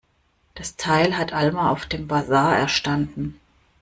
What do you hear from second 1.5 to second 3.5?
auf dem Basar erstanden.